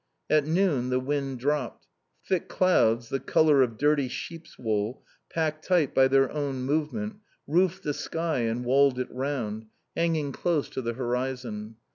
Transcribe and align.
At 0.31 0.47
noon 0.47 0.89
the 0.89 0.99
wind 0.99 1.39
dropped. 1.39 1.85
Thick 2.27 2.49
clouds, 2.49 3.09
the 3.09 3.19
colour 3.19 3.61
of 3.61 3.77
dirty 3.77 4.07
sheep's 4.07 4.57
wool, 4.57 5.03
packed 5.29 5.63
tight 5.63 5.93
by 5.93 6.07
their 6.07 6.31
own 6.31 6.63
movement, 6.63 7.17
roofed 7.45 7.83
the 7.83 7.93
sky 7.93 8.39
and 8.39 8.65
walled 8.65 8.97
it 8.97 9.11
round, 9.11 9.67
hanging 9.95 10.31
close 10.31 10.69
to 10.71 10.81
the 10.81 10.93
horizon. 10.93 11.75